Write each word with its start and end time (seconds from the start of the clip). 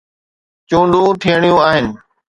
چونڊون 0.69 1.09
ٿيڻيون 1.21 1.57
آهن. 1.69 1.85